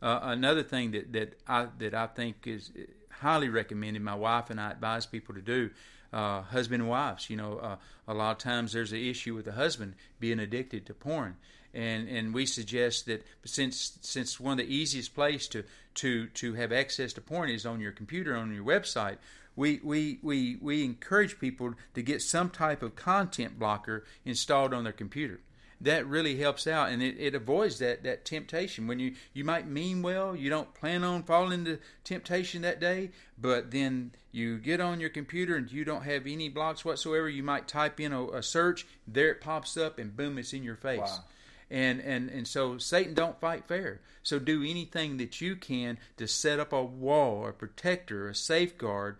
Uh, 0.00 0.20
another 0.22 0.62
thing 0.62 0.92
that, 0.92 1.12
that 1.12 1.38
I 1.46 1.66
that 1.78 1.94
I 1.94 2.06
think 2.06 2.46
is 2.46 2.70
highly 3.10 3.48
recommended, 3.48 4.02
my 4.02 4.14
wife 4.14 4.50
and 4.50 4.60
I 4.60 4.70
advise 4.70 5.06
people 5.06 5.34
to 5.34 5.42
do, 5.42 5.70
uh, 6.12 6.42
husband 6.42 6.82
and 6.82 6.90
wives. 6.90 7.30
You 7.30 7.36
know, 7.36 7.58
uh, 7.58 7.76
a 8.06 8.14
lot 8.14 8.32
of 8.32 8.38
times 8.38 8.72
there's 8.72 8.92
an 8.92 8.98
issue 8.98 9.34
with 9.34 9.44
the 9.44 9.52
husband 9.52 9.94
being 10.20 10.38
addicted 10.38 10.86
to 10.86 10.94
porn, 10.94 11.36
and 11.74 12.08
and 12.08 12.34
we 12.34 12.46
suggest 12.46 13.06
that 13.06 13.26
since 13.44 13.98
since 14.00 14.40
one 14.40 14.52
of 14.52 14.66
the 14.66 14.74
easiest 14.74 15.14
place 15.14 15.46
to 15.48 15.64
to 15.94 16.26
to 16.28 16.54
have 16.54 16.72
access 16.72 17.12
to 17.14 17.20
porn 17.20 17.50
is 17.50 17.66
on 17.66 17.80
your 17.80 17.92
computer 17.92 18.36
on 18.36 18.54
your 18.54 18.64
website. 18.64 19.18
We, 19.56 19.80
we, 19.82 20.20
we, 20.22 20.56
we 20.62 20.84
encourage 20.84 21.40
people 21.40 21.74
to 21.94 22.00
get 22.00 22.22
some 22.22 22.48
type 22.48 22.80
of 22.80 22.94
content 22.94 23.58
blocker 23.58 24.04
installed 24.24 24.72
on 24.72 24.84
their 24.84 24.92
computer 24.92 25.40
that 25.80 26.06
really 26.06 26.36
helps 26.36 26.66
out 26.66 26.90
and 26.90 27.02
it, 27.02 27.16
it 27.18 27.34
avoids 27.34 27.78
that, 27.78 28.02
that 28.02 28.24
temptation 28.24 28.86
when 28.86 28.98
you, 28.98 29.14
you 29.32 29.44
might 29.44 29.66
mean 29.68 30.02
well 30.02 30.34
you 30.34 30.50
don't 30.50 30.74
plan 30.74 31.04
on 31.04 31.22
falling 31.22 31.52
into 31.52 31.78
temptation 32.04 32.62
that 32.62 32.80
day 32.80 33.10
but 33.40 33.70
then 33.70 34.10
you 34.32 34.58
get 34.58 34.80
on 34.80 34.98
your 35.00 35.10
computer 35.10 35.54
and 35.56 35.70
you 35.70 35.84
don't 35.84 36.02
have 36.02 36.26
any 36.26 36.48
blocks 36.48 36.84
whatsoever 36.84 37.28
you 37.28 37.42
might 37.42 37.68
type 37.68 38.00
in 38.00 38.12
a, 38.12 38.26
a 38.30 38.42
search 38.42 38.86
there 39.06 39.30
it 39.30 39.40
pops 39.40 39.76
up 39.76 39.98
and 39.98 40.16
boom 40.16 40.36
it's 40.38 40.52
in 40.52 40.62
your 40.64 40.76
face 40.76 40.98
Wow. 40.98 41.24
and 41.70 42.00
and 42.00 42.28
and 42.30 42.48
so 42.48 42.78
Satan 42.78 43.14
don't 43.14 43.38
fight 43.40 43.68
fair. 43.68 44.00
So 44.22 44.38
do 44.38 44.62
anything 44.62 45.16
that 45.18 45.40
you 45.40 45.54
can 45.56 45.98
to 46.18 46.26
set 46.28 46.58
up 46.60 46.72
a 46.72 46.82
wall, 46.82 47.46
a 47.46 47.52
protector, 47.52 48.28
a 48.28 48.34
safeguard, 48.34 49.16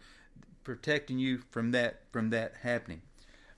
protecting 0.64 1.18
you 1.18 1.38
from 1.50 1.70
that 1.72 2.00
from 2.12 2.30
that 2.30 2.54
happening. 2.62 3.02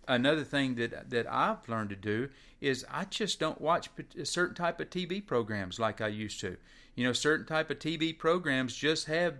Another 0.08 0.44
thing 0.44 0.74
that 0.76 1.10
that 1.10 1.32
I've 1.32 1.68
learned 1.68 1.90
to 1.90 1.96
do 1.96 2.28
is 2.60 2.84
I 2.90 3.04
just 3.04 3.38
don't 3.40 3.60
watch 3.60 3.88
certain 4.24 4.54
type 4.54 4.80
of 4.80 4.90
TV 4.90 5.24
programs 5.24 5.78
like 5.78 6.00
I 6.00 6.08
used 6.08 6.40
to. 6.40 6.56
You 6.94 7.04
know, 7.04 7.12
certain 7.12 7.46
type 7.46 7.70
of 7.70 7.78
TV 7.78 8.16
programs 8.18 8.74
just 8.76 9.06
have, 9.06 9.34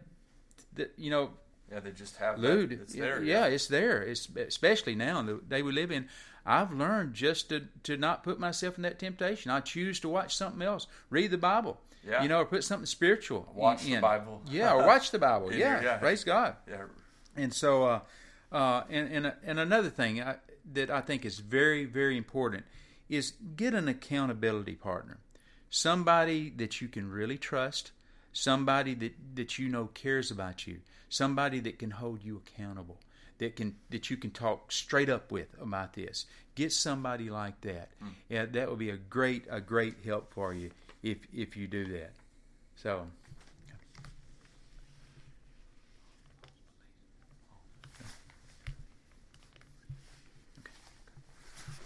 the, 0.75 0.89
you 0.97 1.11
know, 1.11 1.31
Yeah, 1.71 1.81
they 1.81 1.91
just 1.91 2.17
have 2.17 2.39
lewd. 2.39 2.71
That. 2.71 2.81
It's 2.83 2.95
there. 2.95 3.23
yeah, 3.23 3.47
it's 3.47 3.67
there. 3.67 4.03
It's 4.03 4.29
especially 4.37 4.95
now 4.95 5.19
in 5.21 5.27
the 5.27 5.41
day 5.49 5.63
we 5.63 5.73
live 5.73 5.91
in. 5.91 6.09
I've 6.47 6.73
learned 6.73 7.15
just 7.15 7.49
to 7.51 7.67
to 7.83 7.97
not 7.97 8.23
put 8.23 8.39
myself 8.41 8.77
in 8.77 8.83
that 8.83 8.99
temptation. 8.99 9.51
I 9.51 9.61
choose 9.61 10.01
to 10.01 10.09
watch 10.09 10.35
something 10.37 10.63
else, 10.63 10.87
read 11.11 11.31
the 11.33 11.39
Bible. 11.39 11.79
Yeah. 12.07 12.23
You 12.23 12.31
know, 12.31 12.39
or 12.41 12.47
put 12.47 12.65
something 12.65 12.87
spiritual. 12.87 13.47
Watch 13.55 13.85
the. 13.85 13.99
Bible. 13.99 14.41
Yeah, 14.51 14.73
or 14.73 14.87
watch 14.87 15.11
the 15.11 15.19
Bible. 15.19 15.49
In 15.51 15.59
yeah, 15.59 15.83
yeah. 15.83 15.97
praise 15.99 16.25
God. 16.25 16.57
yeah. 16.67 16.85
And 17.37 17.53
so, 17.53 17.85
uh, 17.85 18.01
uh, 18.51 18.85
and 18.89 19.13
and 19.13 19.33
and 19.45 19.59
another 19.61 19.91
thing 19.91 20.23
I, 20.23 20.37
that 20.73 20.91
I 20.91 21.01
think 21.01 21.25
is 21.25 21.39
very 21.39 21.85
very 21.85 22.17
important 22.17 22.65
is 23.09 23.33
get 23.57 23.75
an 23.75 23.89
accountability 23.89 24.75
partner, 24.75 25.19
somebody 25.69 26.51
that 26.51 26.81
you 26.81 26.89
can 26.89 27.11
really 27.11 27.39
trust, 27.39 27.91
somebody 28.33 28.95
that 28.95 29.15
that 29.35 29.59
you 29.59 29.69
know 29.69 29.87
cares 29.87 30.31
about 30.31 30.67
you, 30.67 30.79
somebody 31.09 31.61
that 31.61 31.79
can 31.79 31.91
hold 31.91 32.23
you 32.23 32.41
accountable, 32.47 32.99
that 33.39 33.57
can 33.57 33.77
that 33.91 34.11
you 34.11 34.17
can 34.17 34.31
talk 34.31 34.71
straight 34.73 35.11
up 35.11 35.33
with 35.33 35.49
about 35.61 35.95
this. 35.95 36.27
Get 36.55 36.73
somebody 36.73 37.31
like 37.31 37.61
that. 37.63 37.89
Mm. 38.03 38.09
Yeah, 38.29 38.47
that 38.47 38.69
would 38.71 38.79
be 38.79 38.91
a 38.91 38.97
great 38.97 39.45
a 39.51 39.61
great 39.61 39.97
help 40.05 40.33
for 40.33 40.55
you 40.55 40.71
if 41.03 41.19
if 41.33 41.57
you 41.57 41.67
do 41.67 41.85
that. 41.99 42.13
So. 42.77 43.07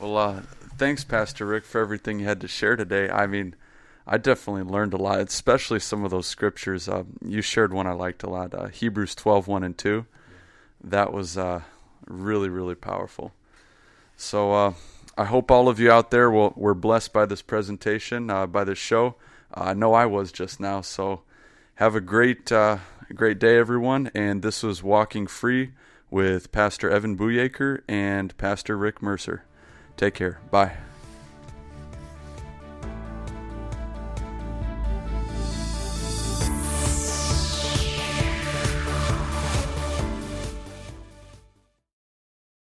Well, 0.05 0.19
uh, 0.19 0.43
thanks, 0.77 1.03
Pastor 1.03 1.47
Rick, 1.47 1.65
for 1.65 1.81
everything 1.81 2.21
you 2.21 2.27
had 2.27 2.43
to 2.43 2.47
share 2.47 2.77
today. 2.77 3.09
I 3.09 3.27
mean, 3.27 3.57
I 4.07 4.19
definitely 4.19 4.71
learned 4.71 4.93
a 4.93 4.99
lot, 4.99 5.19
especially 5.21 5.81
some 5.81 6.05
of 6.05 6.11
those 6.11 6.27
scriptures. 6.27 6.91
Uh, 6.91 7.05
you 7.25 7.41
shared 7.41 7.73
one 7.73 7.87
I 7.87 7.93
liked 7.93 8.23
a 8.23 8.29
lot 8.29 8.53
uh, 8.53 8.67
Hebrews 8.67 9.15
12 9.15 9.49
1 9.49 9.65
and 9.65 9.79
2. 9.79 10.05
That 10.83 11.11
was 11.11 11.39
uh, 11.39 11.63
really, 12.07 12.51
really 12.51 12.75
powerful. 12.75 13.33
So 14.15 14.53
uh, 14.53 14.75
I 15.17 15.25
hope 15.25 15.51
all 15.51 15.71
of 15.71 15.81
you 15.81 15.91
out 15.91 16.11
there 16.11 16.31
will, 16.31 16.53
were 16.55 16.75
blessed 16.75 17.15
by 17.15 17.25
this 17.25 17.41
presentation, 17.41 18.29
uh, 18.29 18.47
by 18.47 18.65
this 18.65 18.77
show. 18.77 19.15
I 19.55 19.73
know 19.73 19.95
I 19.95 20.05
was 20.05 20.33
just 20.33 20.61
now. 20.61 20.83
So 20.83 21.23
have 21.77 21.95
a 21.95 22.03
great, 22.03 22.53
uh, 22.53 22.77
great 23.15 23.39
day, 23.39 23.57
everyone. 23.57 24.11
And 24.15 24.43
this 24.43 24.63
was 24.63 24.83
Walking 24.83 25.27
Free 25.27 25.71
with 26.11 26.53
Pastor 26.53 26.91
Evan 26.91 27.17
Bujeker 27.17 27.81
and 27.89 28.37
Pastor 28.37 28.77
Rick 28.77 29.01
Mercer. 29.01 29.45
Take 29.97 30.15
care. 30.15 30.39
Bye. 30.51 30.73